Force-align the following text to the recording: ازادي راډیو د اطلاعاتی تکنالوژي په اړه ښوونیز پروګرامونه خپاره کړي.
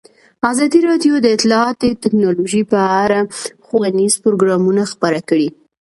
ازادي 0.51 0.79
راډیو 0.89 1.13
د 1.21 1.25
اطلاعاتی 1.35 1.89
تکنالوژي 2.03 2.63
په 2.71 2.79
اړه 3.03 3.19
ښوونیز 3.65 4.13
پروګرامونه 4.23 4.83
خپاره 4.91 5.19
کړي. 5.29 5.49